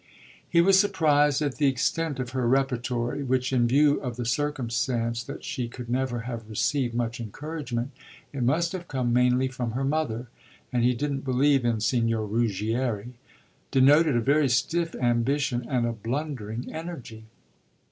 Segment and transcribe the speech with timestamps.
[0.49, 5.21] He was surprised at the extent of her repertory, which, in view of the circumstance
[5.21, 7.91] that she could never have received much encouragement
[8.33, 10.25] it must have come mainly from her mother,
[10.73, 13.13] and he didn't believe in Signor Ruggieri
[13.69, 17.25] denoted a very stiff ambition and a blundering energy.